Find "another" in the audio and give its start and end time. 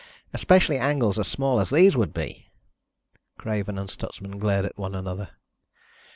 4.95-5.29